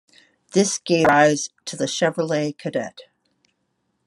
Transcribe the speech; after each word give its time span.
This 0.53 0.79
gave 0.79 1.05
rise 1.05 1.49
to 1.65 1.75
the 1.75 1.85
Chevrolet 1.85 2.57
Cadet. 2.57 3.01